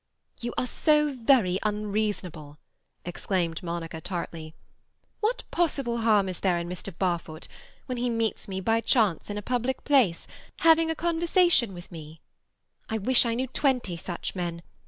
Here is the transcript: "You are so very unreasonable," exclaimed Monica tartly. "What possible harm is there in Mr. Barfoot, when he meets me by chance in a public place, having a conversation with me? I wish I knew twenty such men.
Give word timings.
"You 0.39 0.51
are 0.57 0.65
so 0.65 1.13
very 1.13 1.59
unreasonable," 1.61 2.57
exclaimed 3.05 3.61
Monica 3.61 4.01
tartly. 4.01 4.55
"What 5.19 5.43
possible 5.51 5.99
harm 5.99 6.27
is 6.27 6.39
there 6.39 6.57
in 6.57 6.67
Mr. 6.67 6.91
Barfoot, 6.97 7.47
when 7.85 7.99
he 7.99 8.09
meets 8.09 8.47
me 8.47 8.61
by 8.61 8.81
chance 8.81 9.29
in 9.29 9.37
a 9.37 9.43
public 9.43 9.83
place, 9.83 10.25
having 10.61 10.89
a 10.89 10.95
conversation 10.95 11.71
with 11.75 11.91
me? 11.91 12.19
I 12.89 12.97
wish 12.97 13.27
I 13.27 13.35
knew 13.35 13.45
twenty 13.45 13.95
such 13.95 14.33
men. 14.33 14.63